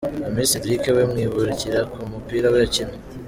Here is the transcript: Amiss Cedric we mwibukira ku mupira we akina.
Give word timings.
Amiss 0.27 0.49
Cedric 0.53 0.83
we 0.95 1.03
mwibukira 1.11 1.79
ku 1.91 1.99
mupira 2.11 2.47
we 2.53 2.59
akina. 2.67 2.95